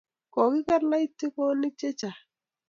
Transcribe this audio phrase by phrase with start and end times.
[0.33, 2.19] kokiker loitikonik che chang